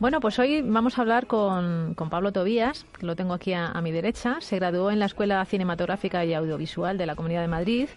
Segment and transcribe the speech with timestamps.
[0.00, 3.66] Bueno, pues hoy vamos a hablar con, con Pablo Tobías, que lo tengo aquí a,
[3.66, 4.36] a, mi derecha.
[4.40, 7.88] Se graduó en la Escuela Cinematográfica y Audiovisual de la Comunidad de Madrid.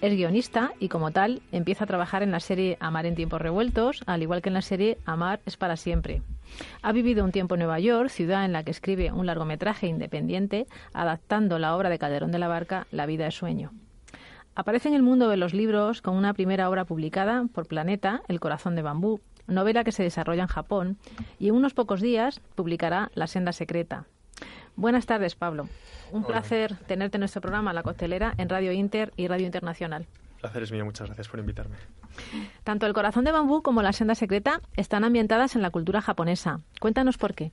[0.00, 4.02] Es guionista y, como tal, empieza a trabajar en la serie Amar en tiempos revueltos,
[4.06, 6.22] al igual que en la serie Amar es para siempre.
[6.80, 10.66] Ha vivido un tiempo en Nueva York, ciudad en la que escribe un largometraje independiente,
[10.94, 13.72] adaptando la obra de Calderón de la Barca, La vida es sueño.
[14.54, 18.40] Aparece en el mundo de los libros con una primera obra publicada por Planeta, El
[18.40, 20.98] corazón de bambú, novela que se desarrolla en Japón,
[21.38, 24.06] y en unos pocos días publicará La senda secreta.
[24.76, 25.68] Buenas tardes, Pablo.
[26.12, 26.28] Un Hola.
[26.28, 30.06] placer tenerte en nuestro programa La Costelera en Radio Inter y Radio Internacional.
[30.36, 31.76] El placer es mío, muchas gracias por invitarme.
[32.64, 36.60] Tanto El corazón de bambú como La senda secreta están ambientadas en la cultura japonesa.
[36.80, 37.52] Cuéntanos por qué.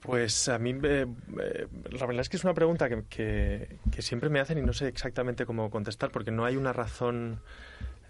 [0.00, 1.06] Pues a mí, eh,
[1.40, 4.62] eh, la verdad es que es una pregunta que, que, que siempre me hacen y
[4.62, 7.40] no sé exactamente cómo contestar, porque no hay una razón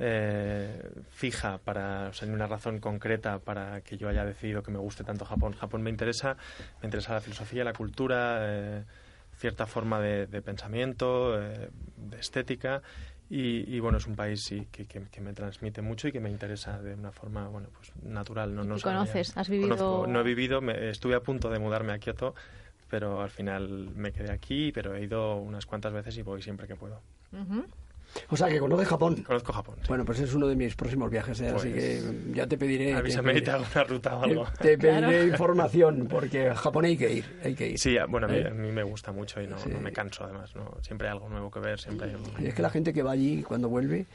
[0.02, 4.70] eh, fija para, o sea, ni una razón concreta para que yo haya decidido que
[4.70, 5.52] me guste tanto Japón.
[5.52, 6.36] Japón me interesa,
[6.80, 8.84] me interesa la filosofía, la cultura, eh,
[9.36, 12.80] cierta forma de, de pensamiento, eh, de estética.
[13.28, 16.18] Y, y, bueno, es un país sí, que, que, que, me transmite mucho y que
[16.18, 18.52] me interesa de una forma bueno, pues, natural.
[18.54, 19.36] No, no ¿Conoces?
[19.36, 19.76] ¿Has vivido?
[19.76, 22.34] Conozco, no he vivido, me, estuve a punto de mudarme a Kioto,
[22.88, 26.66] pero al final me quedé aquí, pero he ido unas cuantas veces y voy siempre
[26.66, 27.00] que puedo.
[27.32, 27.64] Uh -huh.
[28.28, 29.22] O sea, que conoces Japón.
[29.26, 29.76] Conozco Japón.
[29.80, 29.88] Sí.
[29.88, 31.48] Bueno, pues es uno de mis próximos viajes, ¿eh?
[31.52, 32.94] pues, así que ya te pediré.
[32.94, 34.44] Avísame y te hago una ruta o algo.
[34.58, 35.26] Te, te pediré claro.
[35.26, 37.40] información, porque a Japón hay que ir.
[37.44, 37.78] Hay que ir.
[37.78, 38.48] Sí, bueno, a mí, ¿Eh?
[38.48, 39.68] a mí me gusta mucho y no, sí.
[39.70, 40.54] no, me canso, además.
[40.54, 40.76] ¿no?
[40.82, 41.80] Siempre hay algo nuevo que ver.
[41.80, 42.26] siempre hay algo...
[42.38, 44.06] Y es que la gente que va allí cuando vuelve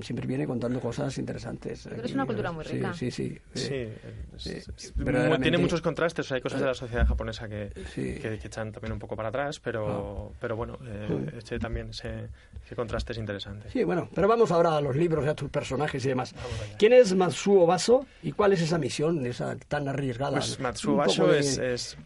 [0.00, 1.86] siempre viene contando cosas interesantes.
[1.88, 2.92] Pero es una cultura muy rica.
[2.94, 3.88] Sí, sí, sí.
[4.36, 4.92] sí, sí
[5.40, 6.26] tiene muchos contrastes.
[6.26, 9.16] O sea, hay cosas de la sociedad japonesa que, que, que, echan también un poco
[9.16, 12.28] para atrás, pero, pero bueno, eh, ese también ese,
[12.64, 13.70] ese, contraste es interesante.
[13.70, 16.34] Sí, bueno, pero vamos ahora a los libros, a tus personajes y demás.
[16.78, 20.38] ¿Quién es Matsuo Baso y cuál es esa misión esa tan arriesgada?
[20.38, 21.40] Pues Matsuo Baso de...
[21.40, 21.98] es, es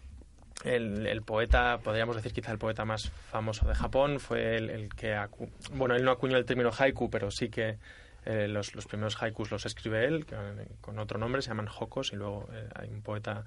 [0.64, 4.94] el, el, poeta, podríamos decir quizá el poeta más famoso de Japón, fue el, el
[4.94, 7.78] que, acu bueno, él no acuñó el término haiku, pero sí que
[8.24, 10.36] eh, los, los, primeros haikus los escribe él, que,
[10.80, 13.44] con otro nombre, se llaman hokos, y luego eh, hay un poeta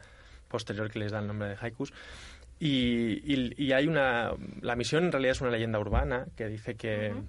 [0.47, 1.93] posterior que les da el nombre de haikus.
[2.59, 4.31] Y, y, y, hay una,
[4.61, 7.13] la misión en realidad es una leyenda urbana que dice que...
[7.13, 7.27] Uh -huh.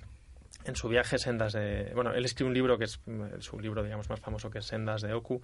[0.65, 1.93] En su viaje Sendas de...
[1.95, 2.99] Bueno, él escribe un libro que es
[3.39, 5.41] su libro, digamos, más famoso, que es Sendas de Oku,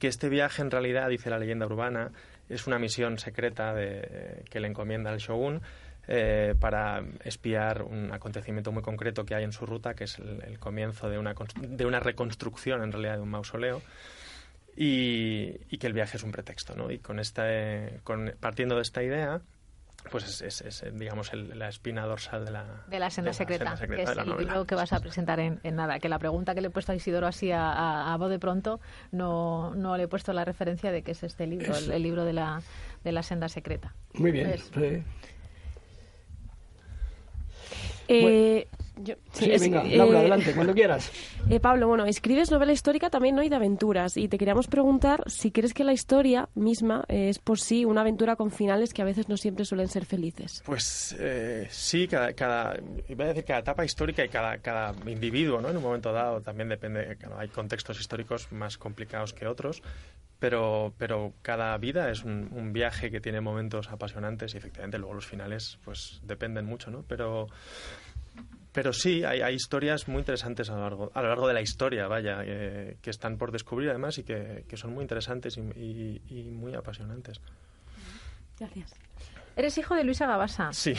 [0.00, 2.10] que este viaje en realidad, dice la leyenda urbana,
[2.50, 5.62] es una misión secreta que le encomienda el shogun
[6.12, 10.58] eh, para espiar un acontecimiento muy concreto que hay en su ruta, que es el,
[10.58, 13.80] comienzo de una, de una, reconstrucción en realidad de un mausoleo.
[14.76, 16.90] Y, que el viaje es un pretexto, ¿no?
[16.90, 17.44] Y con esta,
[18.02, 19.40] con, partiendo de esta idea,
[20.10, 23.34] pues es, es, es digamos el, la espina dorsal de la de la senda, de
[23.34, 25.98] secreta, la senda secreta, que es el libro que vas a presentar en, en, nada
[25.98, 28.38] que la pregunta que le he puesto a Isidoro así a, a, a voz de
[28.38, 28.80] pronto
[29.12, 32.24] no, no le he puesto la referencia de que es este libro el, el, libro
[32.24, 32.62] de la
[33.04, 33.94] de la senda secreta.
[34.14, 34.58] Muy bien.
[34.58, 35.02] Sí.
[38.08, 38.66] Eh,
[39.02, 41.10] yo, sí, sí, venga, eh, Laura, adelante, cuando quieras.
[41.48, 43.42] Eh, Pablo, bueno, escribes novela histórica también ¿no?
[43.42, 44.16] y de aventuras.
[44.16, 48.36] Y te queríamos preguntar si crees que la historia misma es por sí una aventura
[48.36, 50.62] con finales que a veces no siempre suelen ser felices.
[50.64, 52.78] Pues eh, sí, cada, cada,
[53.08, 55.70] iba a decir cada etapa histórica y cada, cada individuo, ¿no?
[55.70, 59.82] En un momento dado también depende, claro, hay contextos históricos más complicados que otros,
[60.40, 65.14] pero, pero cada vida es un, un, viaje que tiene momentos apasionantes y efectivamente luego
[65.14, 67.04] los finales pues dependen mucho, ¿no?
[67.06, 67.48] Pero,
[68.72, 71.60] pero sí, hay, hay historias muy interesantes a lo largo, a lo largo de la
[71.60, 76.74] historia, vaya, eh, que están por descubrir además y que, son muy interesantes y muy
[76.74, 77.40] apasionantes.
[78.58, 78.92] Gracias.
[79.56, 80.72] Eres hijo de Luisa Gabasa.
[80.72, 80.94] Sí.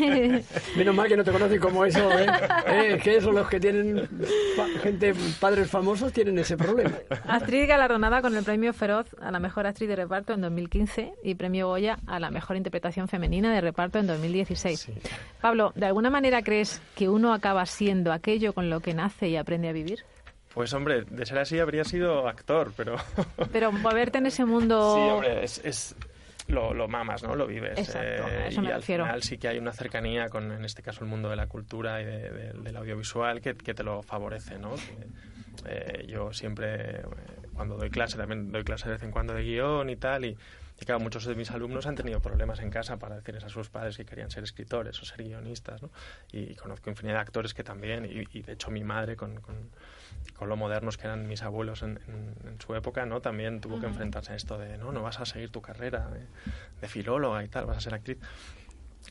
[0.76, 2.26] Menos mal que no te conocen como eso, ¿eh?
[2.66, 3.00] ¿Eh?
[3.02, 4.08] Que eso, los que tienen
[4.56, 6.92] pa gente, padres famosos, tienen ese problema.
[7.26, 11.34] Actriz galardonada con el premio Feroz a la mejor actriz de reparto en 2015 y
[11.34, 14.78] premio Goya a la mejor interpretación femenina de reparto en 2016.
[14.78, 14.92] Sí.
[15.40, 19.36] Pablo, ¿de alguna manera crees que uno acaba siendo aquello con lo que nace y
[19.36, 20.04] aprende a vivir?
[20.54, 22.96] Pues hombre, de ser así habría sido actor, pero...
[23.52, 24.94] pero moverte en ese mundo...
[24.94, 25.60] Sí, hombre, es...
[25.64, 25.96] es
[26.48, 27.34] lo, lo, mamas, ¿no?
[27.34, 27.78] Lo vives.
[27.78, 29.04] Exacto, eh, eso me y refiero.
[29.04, 31.46] al final sí que hay una cercanía con, en este caso, el mundo de la
[31.46, 34.74] cultura y de, de, del audiovisual que, que, te lo favorece, ¿no?
[35.66, 37.02] Eh, yo siempre,
[37.54, 40.36] cuando doy clase, también doy clase de vez en cuando de guion y tal, y,
[40.80, 43.70] y claro, muchos de mis alumnos han tenido problemas en casa para decirles a sus
[43.70, 45.90] padres que querían ser escritores o ser guionistas, ¿no?
[46.30, 49.40] Y, y conozco infinidad de actores que también, y, y de hecho mi madre con,
[49.40, 49.70] con,
[50.32, 53.20] con, lo modernos que eran mis abuelos en, en, en su época, ¿no?
[53.20, 53.80] También tuvo uh -huh.
[53.82, 56.26] que enfrentarse a esto de, no, no vas a seguir tu carrera de,
[56.80, 58.18] de, filóloga y tal, vas a ser actriz.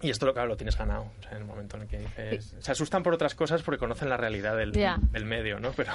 [0.01, 1.12] Y esto, claro, lo tienes ganado.
[1.19, 2.56] O sea, en el momento en el que dices...
[2.59, 5.71] Se asustan por otras cosas porque conocen la realidad del, del medio, ¿no?
[5.71, 5.94] Pero...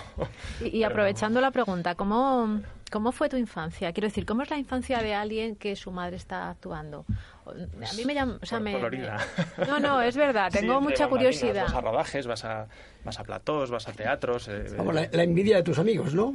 [0.64, 2.60] Y, aprovechando la pregunta, ¿cómo,
[2.90, 3.92] ¿cómo fue tu infancia?
[3.92, 7.04] Quiero decir, ¿cómo es la infancia de alguien que su madre está actuando?
[7.46, 8.38] A mí me llama...
[8.40, 8.80] O sea, me,
[9.68, 11.64] No, no, es verdad, tengo mucha curiosidad.
[11.64, 12.68] Vas a rodajes, vas a,
[13.04, 14.48] vas a platós, vas a teatros...
[14.48, 16.34] Eh, Vamos, la, la envidia de tus amigos, ¿no?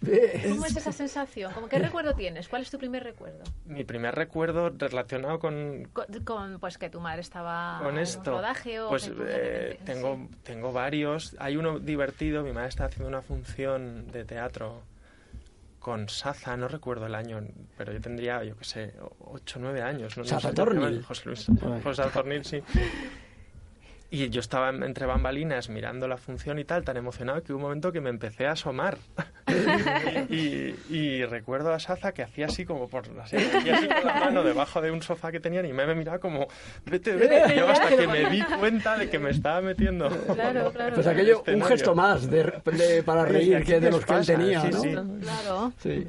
[0.00, 1.52] ¿Cómo es esa sensación?
[1.52, 2.48] ¿Cómo, ¿Qué recuerdo tienes?
[2.48, 3.44] ¿Cuál es tu primer recuerdo?
[3.66, 5.88] Mi primer recuerdo relacionado con...
[6.24, 8.30] Con, pues que tu madre estaba con esto.
[8.30, 8.88] en rodaje o...
[8.88, 11.36] Pues eh, tengo, tengo varios.
[11.38, 14.82] Hay uno divertido, mi madre está haciendo una función de teatro
[15.80, 17.42] con Saza, no recuerdo el año,
[17.76, 20.16] pero yo tendría, yo qué sé, 8 o 9 años.
[20.16, 21.02] No, Saza Tornil.
[21.02, 21.46] José Luis.
[21.82, 22.62] José Tornil, sí.
[24.12, 27.62] Y yo estaba entre bambalinas mirando la función y tal, tan emocionado que hubo un
[27.62, 28.98] momento que me empecé a asomar.
[30.28, 34.80] y, recuerdo a Saza que hacía así como por así, así con la mano debajo
[34.80, 36.48] de un sofá que tenían y me, miraba como,
[36.86, 37.54] vete, vete.
[37.54, 40.08] Y yo hasta que me di cuenta de que me estaba metiendo.
[40.08, 40.94] Claro, claro.
[40.94, 44.82] Pues aquello, un gesto más de, para reír que de los que él tenía, ¿no?
[45.20, 45.72] Claro.
[45.78, 46.08] Sí.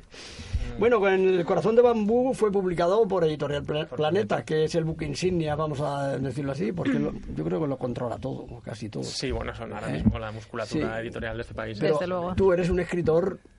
[0.80, 5.02] Bueno, con El corazón de bambú fue publicado por Editorial Planeta, que es el book
[5.04, 7.00] insignia, vamos a decirlo así, porque
[7.36, 9.04] yo creo que lo controla todo, casi todo.
[9.04, 9.94] Sí, bueno, son ahora ¿Eh?
[9.94, 11.80] mismo la musculatura editorial de este país.
[11.80, 12.36] Desde luego.
[12.36, 13.51] Tú eres un escritor Mm,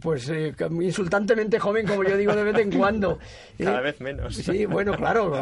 [0.00, 3.18] pues eh, insultantemente joven, como yo digo de vez en cuando.
[3.58, 4.34] Cada vez menos.
[4.34, 5.34] Sí, bueno, claro,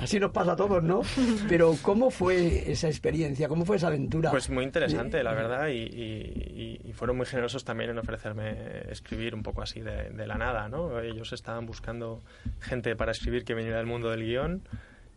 [0.00, 1.02] así nos pasa a todos, ¿no?
[1.48, 3.48] Pero ¿cómo fue esa experiencia?
[3.48, 4.30] ¿Cómo fue esa aventura?
[4.30, 8.54] Pues muy interesante, la verdad, y, fueron muy generosos también en ofrecerme
[8.88, 11.00] escribir un poco así de, de la nada, ¿no?
[11.00, 12.22] Ellos estaban buscando
[12.60, 14.62] gente para escribir que viniera del mundo del guion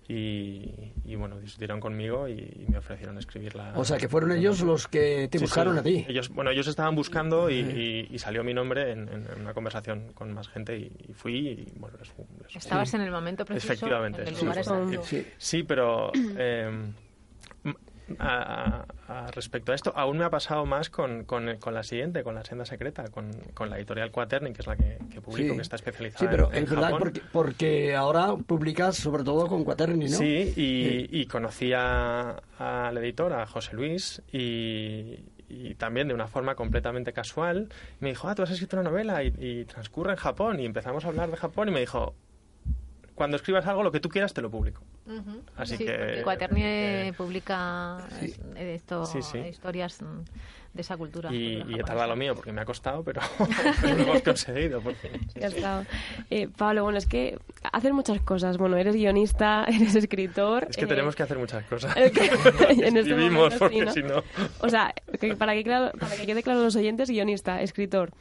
[0.09, 3.73] y, bueno, discutieron conmigo y, me ofrecieron escribirla.
[3.75, 6.05] O sea, que fueron ellos los que te buscaron a ti.
[6.07, 10.77] Ellos, bueno, ellos estaban buscando y, salió mi nombre en, una conversación con más gente
[10.77, 11.97] y, fui y bueno,
[12.53, 13.73] Estabas en el momento preciso.
[13.73, 14.21] Efectivamente.
[14.21, 14.63] En el lugar
[15.03, 16.11] sí, sí, pero...
[16.15, 16.71] Eh,
[18.19, 18.85] a,
[19.33, 19.93] respecto a esto.
[19.95, 23.69] Aún me ha pasado más con, con, la siguiente, con La Senda Secreta, con, con
[23.69, 26.69] la editorial Quaterni, que es la que, que publico, que está especializada Sí, pero es
[26.69, 26.91] verdad
[27.31, 30.17] porque, ahora publicas sobre todo con Quaterni, ¿no?
[30.17, 35.17] Sí, y, conocí al editor, a José Luis, y,
[35.77, 37.69] también de una forma completamente casual.
[37.99, 40.59] Me dijo, ah, tú has escrito una novela y, y, transcurre en Japón.
[40.59, 42.15] Y empezamos a hablar de Japón y me dijo,
[43.17, 44.83] cuando escribas algo, lo que tú quieras, te lo publico.
[45.55, 46.21] Así que.
[46.23, 47.97] Cuaterni eh, publica
[48.55, 49.03] esto,
[49.49, 50.03] historias
[50.73, 51.33] de esa cultura.
[51.33, 53.19] Y, he tardado lo mío porque me ha costado, pero,
[53.81, 54.83] lo hemos conseguido.
[56.29, 57.39] Eh, Pablo, bueno, es que
[57.73, 58.59] haces muchas cosas.
[58.59, 60.67] Bueno, eres guionista, eres escritor.
[60.69, 61.97] Es que tenemos eh, que hacer muchas cosas.
[61.97, 64.23] en este porque si no.
[64.59, 64.93] O sea,
[65.39, 65.63] para, que,
[65.99, 68.11] para que quede claro los oyentes, guionista, escritor,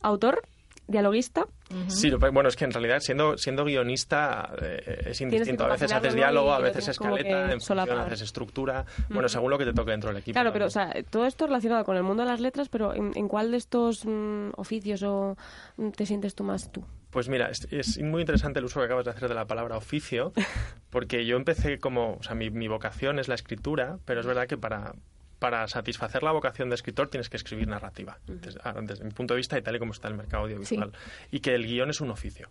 [0.00, 0.48] autor
[0.86, 1.46] dialoguista.
[1.88, 5.64] Sí, bueno, es que en realidad siendo, siendo guionista eh, es indistinto.
[5.64, 8.84] A veces haces diálogo, a veces escaleta, en función, a veces estructura.
[9.08, 10.34] Bueno, según lo que te toque dentro del equipo.
[10.34, 13.28] Claro, pero o sea, todo esto relacionado con el mundo de las letras, pero ¿en,
[13.28, 15.36] cuál de estos mm, oficios o
[15.76, 16.84] mm, te sientes tú más tú?
[17.10, 20.32] Pues mira, es, muy interesante el uso que acabas de hacer de la palabra oficio,
[20.90, 24.46] porque yo empecé como, o sea, mi, mi vocación es la escritura, pero es verdad
[24.46, 24.94] que para,
[25.38, 28.18] para satisfacer la vocación de escritor tienes que escribir narrativa,
[28.64, 30.92] ah, desde, mi punto de vista y tal y como está el mercado audiovisual.
[31.30, 32.48] Y que el guion es un oficio.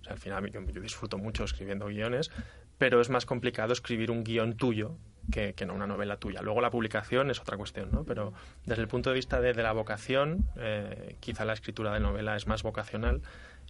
[0.00, 2.30] O sea, al final yo, disfruto mucho escribiendo guiones,
[2.76, 4.96] pero es más complicado escribir un guion tuyo
[5.30, 6.42] que, no una novela tuya.
[6.42, 8.04] Luego la publicación es otra cuestión, ¿no?
[8.04, 8.34] Pero
[8.66, 12.46] desde el punto de vista de, la vocación, eh, quizá la escritura de novela es
[12.46, 13.22] más vocacional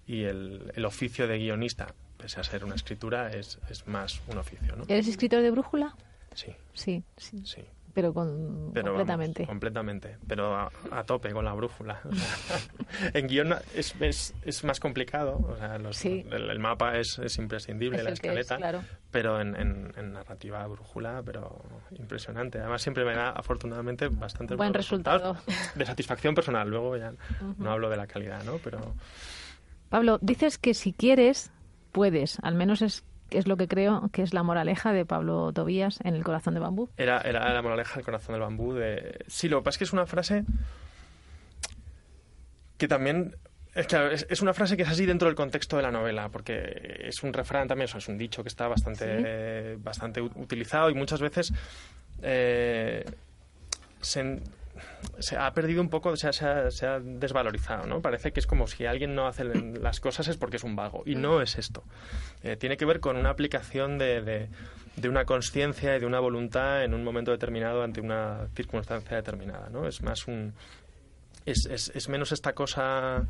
[0.06, 4.38] y el, el, oficio de guionista, pese a ser una escritura, es, es más un
[4.38, 4.85] oficio, ¿no?
[4.88, 5.94] ¿Eres escritor de brújula?
[6.35, 6.52] Sí.
[6.73, 7.40] Sí, sí.
[7.44, 7.64] sí
[7.95, 9.47] pero, con, completamente.
[9.47, 12.01] completamente, pero a, tope con la brújula.
[13.15, 18.11] en guion es, es, es, más complicado, o sea, el, mapa es, es imprescindible, la
[18.11, 18.59] escaleta,
[19.13, 22.59] pero en, en, narrativa brújula, pero impresionante.
[22.59, 25.37] Además siempre me da afortunadamente bastante buen resultado
[25.77, 26.69] de satisfacción personal.
[26.69, 27.15] Luego ya
[27.59, 28.59] no hablo de la calidad, ¿no?
[28.59, 28.95] Pero
[29.89, 31.53] Pablo, dices que si quieres
[31.93, 36.00] puedes, al menos es es lo que creo que es la moraleja de Pablo Tobías
[36.04, 36.88] en El corazón de bambú.
[36.97, 38.75] Era, era la moraleja del corazón del bambú.
[38.75, 39.25] De...
[39.26, 40.45] Sí, lo que pasa es que es una frase
[42.78, 43.37] que también
[43.75, 47.23] es, es, una frase que es así dentro del contexto de la novela, porque es
[47.23, 51.52] un refrán también, es un dicho que está bastante, bastante utilizado y muchas veces
[52.23, 53.04] eh,
[54.00, 54.40] se,
[55.19, 58.00] se ha perdido un poco, o sea, se ha, desvalorizado, ¿no?
[58.00, 61.02] Parece que es como si alguien no hace las cosas es porque es un vago.
[61.07, 61.85] Y no es esto.
[62.43, 64.49] Eh, tiene que ver con una aplicación de,
[64.97, 69.69] de, una conciencia y de una voluntad en un momento determinado ante una circunstancia determinada,
[69.71, 69.87] ¿no?
[69.87, 70.54] Es más un...
[71.47, 73.26] Es, es, es menos esta cosa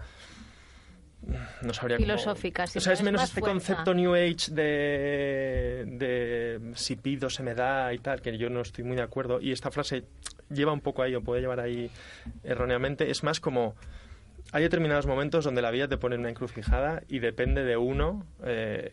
[1.63, 2.77] no sabría filosóficas.
[2.77, 7.93] o sea, es menos este concepto New Age de, de si pido se me da
[7.93, 9.41] y tal, que yo no estoy muy de acuerdo.
[9.41, 10.05] Y esta frase
[10.51, 11.91] lleva un poco ahí, o puede llevar ahí
[12.43, 13.11] erróneamente.
[13.11, 13.75] Es más como
[14.53, 18.27] hay determinados momentos donde la vida te pone en una encrucijada y depende de uno
[18.45, 18.93] eh,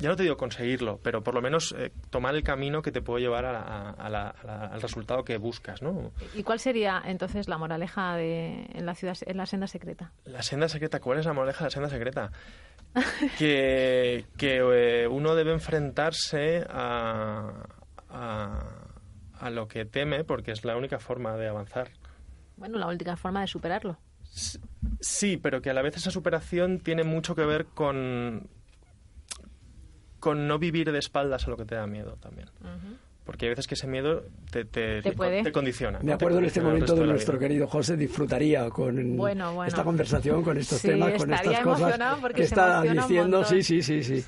[0.00, 3.02] ya no te digo conseguirlo, pero por lo menos eh, tomar el camino que te
[3.02, 6.10] puede llevar al resultado que buscas, ¿no?
[6.34, 10.12] ¿Y cuál sería entonces la moraleja de, en la ciudad, en la senda secreta?
[10.24, 12.32] La senda secreta, ¿cuál es la moraleja de la senda secreta?
[13.38, 17.66] que, que eh, uno debe enfrentarse a,
[18.08, 18.79] a
[19.48, 21.88] lo que teme porque es la única forma de avanzar.
[22.56, 23.96] Bueno, la única forma de superarlo.
[25.00, 28.50] Sí, pero que a la vez esa superación tiene mucho que ver con,
[30.18, 32.50] con no vivir de espaldas a lo que te da miedo también.
[33.30, 36.00] Porque hay veces que ese miedo te, te, condiciona.
[36.02, 39.20] Me acuerdo en este momento de, nuestro querido José, disfrutaría con
[39.68, 41.96] esta conversación, con estos temas, con estas cosas
[42.34, 43.44] que está diciendo.
[43.44, 44.24] Sí, sí, sí, sí,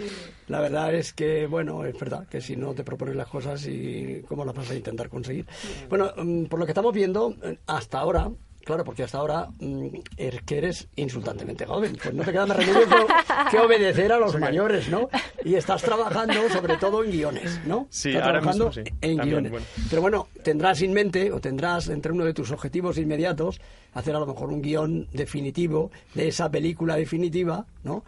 [0.47, 4.23] La verdad es que, bueno, es verdad que si no te propones las cosas y
[4.29, 5.47] cómo las vas a intentar conseguir.
[5.89, 7.35] Bueno, mm, por lo que estamos viendo,
[7.67, 8.31] hasta ahora,
[8.65, 11.97] Claro, porque hasta ahora mm, es que eres insultantemente joven.
[12.01, 13.07] Pues no te queda más remedio
[13.51, 15.09] que, obedecer a los mayores, ¿no?
[15.45, 17.87] Y estás trabajando sobre todo en guiones, ¿no?
[17.91, 18.95] Sí, estás ahora trabajando mismo, sí.
[19.01, 19.53] en guiones.
[19.91, 23.61] Pero bueno, tendrás en mente o tendrás entre uno de tus objetivos inmediatos
[23.95, 28.05] hacer a lo mejor un guion definitivo de esa película definitiva, ¿no?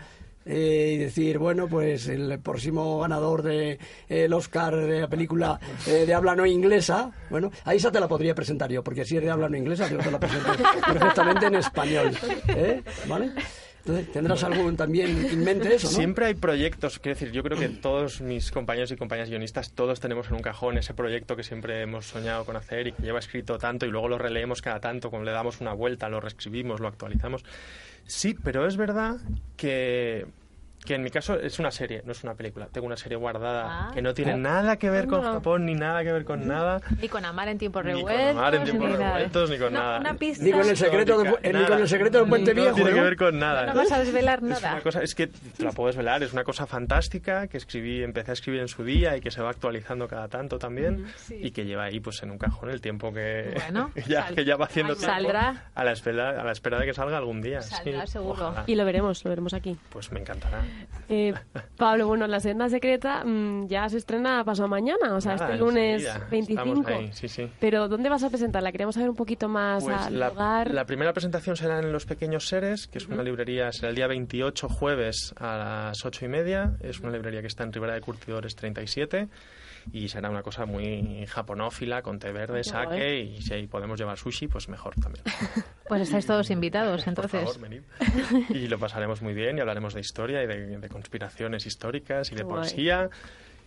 [0.46, 5.58] Eh, y decir, bueno, pues el próximo ganador del de, el Oscar de la película
[5.86, 9.16] eh, de habla no inglesa, bueno, ahí esa te la podría presentar yo, porque si
[9.16, 10.50] es de habla no inglesa, yo te la presento
[10.86, 12.12] perfectamente en español.
[12.48, 12.82] ¿eh?
[13.08, 13.30] ¿Vale?
[14.12, 15.88] ¿Tendrás algún también en mente eso?
[15.88, 15.94] ¿no?
[15.94, 20.00] Siempre hay proyectos, quiero decir, yo creo que todos mis compañeros y compañeras guionistas, todos
[20.00, 23.18] tenemos en un cajón ese proyecto que siempre hemos soñado con hacer y que lleva
[23.18, 26.80] escrito tanto y luego lo releemos cada tanto, como le damos una vuelta, lo reescribimos,
[26.80, 27.44] lo actualizamos.
[28.06, 29.16] Sí, pero es verdad
[29.56, 30.26] que
[30.84, 32.68] que en mi caso es una serie, no es una película.
[32.70, 33.90] Tengo una serie guardada ah.
[33.94, 34.36] que no tiene ah.
[34.36, 36.80] nada que ver con Japón, ni nada que ver con nada.
[37.00, 38.14] Ni con Amar en tiempos revueltos.
[38.14, 39.98] Ni con Amar en tiempos revueltos, ni con nada.
[40.40, 42.70] ni con el secreto, de, ni con el secreto del Puente Viejo.
[42.70, 43.66] No tiene que ver con nada.
[43.66, 44.68] No vas a desvelar nada.
[44.68, 48.02] Es una cosa, es que te la puedo desvelar, es una cosa fantástica que escribí,
[48.02, 51.50] empecé a escribir en su día y que se va actualizando cada tanto también y
[51.50, 53.54] que lleva ahí pues en un cajón el tiempo que,
[54.06, 55.70] ya, que ya va haciendo Saldrá.
[55.74, 57.62] a la espera a la espera de que salga algún día.
[57.62, 58.54] Saldrá seguro.
[58.66, 59.76] Y lo veremos, lo veremos aquí.
[59.90, 60.62] Pues me encantará.
[61.08, 61.34] Eh,
[61.76, 66.08] Pablo, bueno, La Senda Secreta mm, ya se estrena paso mañana, o sea, este lunes
[66.30, 66.84] 25.
[67.60, 68.72] Pero ¿dónde vas a presentarla?
[68.72, 70.72] Queremos saber un poquito más pues al la, lugar.
[70.72, 74.06] La primera presentación será en Los Pequeños Seres, que es una librería, será el día
[74.06, 76.76] 28, jueves, a las 8 y media.
[76.80, 79.28] Es una librería que está en Ribera de Curtidores 37
[79.92, 84.18] y será una cosa muy japonófila, con té verde, sake, y si ahí podemos llevar
[84.18, 85.24] sushi, pues mejor también.
[85.86, 87.44] Pues estáis todos invitados, entonces.
[87.44, 87.82] Por favor, venid.
[88.48, 92.44] Y lo pasaremos muy bien y hablaremos de historia y de, conspiraciones históricas y de
[92.46, 93.10] poesía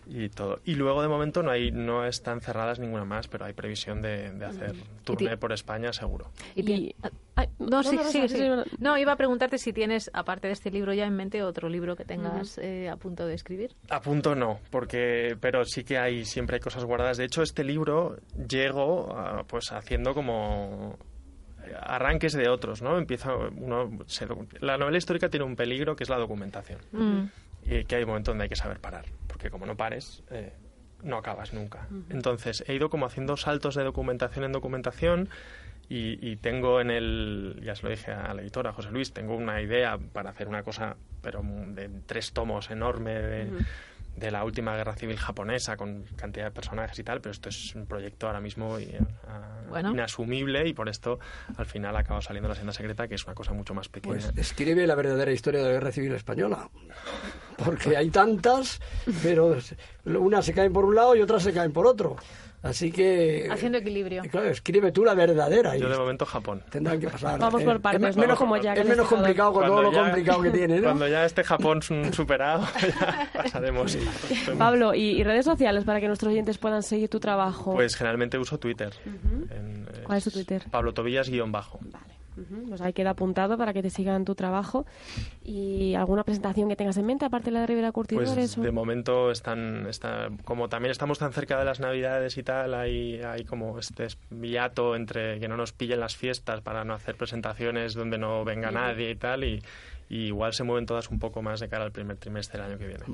[0.08, 0.60] y todo.
[0.64, 4.32] Y luego de momento no hay no están cerradas ninguna más, pero hay previsión de,
[4.44, 4.74] hacer
[5.04, 6.30] turné por España seguro.
[6.56, 6.94] Y,
[7.58, 8.28] no, sí, sí,
[8.78, 11.94] no, iba a preguntarte si tienes, aparte de este libro ya en mente, otro libro
[11.94, 13.74] que tengas eh, a punto de escribir.
[13.90, 17.18] A punto no, porque pero sí que hay siempre hay cosas guardadas.
[17.18, 18.16] De hecho, este libro
[18.48, 19.14] llego
[19.46, 20.98] pues haciendo como
[21.80, 22.96] arranques de otros, ¿no?
[22.98, 23.90] Empieza uno
[24.60, 26.80] la novela histórica tiene un peligro que es la documentación.
[26.92, 27.24] Mm
[27.64, 30.52] y que hay un momento donde hay que saber parar, porque como no pares, eh,
[31.02, 31.86] no acabas nunca.
[32.10, 35.28] Entonces, he ido como haciendo saltos de documentación en documentación
[35.90, 39.62] y, tengo en el, ya se lo dije a la editora, José Luis, tengo una
[39.62, 43.14] idea para hacer una cosa, pero de tres tomos enorme
[44.16, 47.74] de, la última guerra civil japonesa con cantidad de personajes y tal, pero esto es
[47.74, 48.76] un proyecto ahora mismo
[49.28, 51.20] ah, inasumible y por esto
[51.56, 54.16] al final acaba saliendo la senda secreta, que es una cosa mucho más pequeña.
[54.16, 56.68] Pues escribe la verdadera historia de la guerra civil española
[57.64, 58.80] porque hay tantas,
[59.22, 59.56] pero
[60.04, 62.16] unas se caen por un lado y otras se caen por otro.
[62.62, 63.48] Así que...
[63.50, 64.22] Haciendo equilibrio.
[64.30, 65.76] Claro, escribe tú la verdadera.
[65.76, 66.62] Yo de momento Japón.
[66.70, 67.38] Tendrán que pasar.
[67.38, 68.74] Vamos por partes, menos como ya.
[68.74, 70.84] Es menos complicado con todo lo complicado que tiene, ¿no?
[70.84, 72.66] Cuando ya esté Japón superado,
[73.00, 73.96] ya pasaremos.
[74.58, 77.74] Pablo, ¿y, redes sociales para que nuestros oyentes puedan seguir tu trabajo?
[77.74, 78.92] Pues generalmente uso Twitter.
[80.04, 80.64] ¿Cuál es tu Twitter?
[80.70, 81.78] Pablo Tobías guion bajo.
[81.80, 82.07] Vale.
[82.68, 84.86] Pues ahí queda apuntado para que te sigan tu trabajo.
[85.42, 88.34] ¿Y alguna presentación que tengas en mente, aparte de la de Rivera Curtidores?
[88.34, 92.74] Pues de momento están, está, como también estamos tan cerca de las Navidades y tal,
[92.74, 97.16] hay, hay como este viato entre que no nos pillen las fiestas para no hacer
[97.16, 99.62] presentaciones donde no venga nadie y tal, y,
[100.08, 102.78] y igual se mueven todas un poco más de cara al primer trimestre del año
[102.78, 103.04] que viene.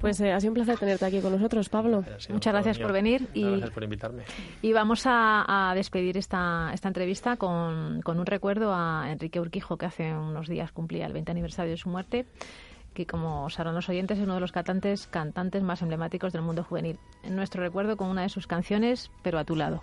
[0.00, 2.04] Pues eh, ha sido un placer tenerte aquí con nosotros, Pablo.
[2.28, 3.28] Muchas gracias por venir.
[3.32, 4.24] Y, gracias por invitarme.
[4.60, 9.40] Y vamos a, a despedir esta, esta entrevista con, con un recuerdo recuerdo a Enrique
[9.40, 12.26] Urquijo, que hace unos días cumplía el 20 aniversario de su muerte,
[12.94, 16.62] que como sabrán los oyentes es uno de los cantantes, cantantes más emblemáticos del mundo
[16.62, 16.96] juvenil.
[17.24, 19.82] En nuestro recuerdo con una de sus canciones, pero a tu lado.